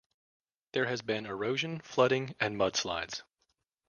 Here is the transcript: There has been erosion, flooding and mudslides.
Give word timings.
There 0.71 0.87
has 0.87 1.03
been 1.03 1.27
erosion, 1.27 1.79
flooding 1.81 2.33
and 2.39 2.55
mudslides. 2.57 3.21